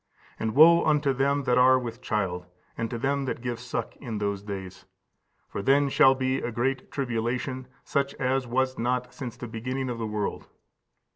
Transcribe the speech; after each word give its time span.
And 0.39 0.55
woe 0.55 0.83
unto 0.83 1.13
them 1.13 1.43
that 1.43 1.59
are 1.59 1.77
with 1.77 2.01
child, 2.01 2.47
and 2.75 2.89
to 2.89 2.97
them 2.97 3.25
that 3.25 3.39
give 3.39 3.59
suck, 3.59 3.95
in 3.97 4.17
those 4.17 4.41
days! 4.41 4.85
for 5.47 5.61
then 5.61 5.89
shall 5.89 6.15
be 6.15 6.41
great 6.41 6.91
tribulation, 6.91 7.67
such 7.83 8.15
as 8.15 8.47
was 8.47 8.79
not 8.79 9.13
since 9.13 9.37
the 9.37 9.47
beginning 9.47 9.91
of 9.91 9.99
the 9.99 10.07
world. 10.07 10.47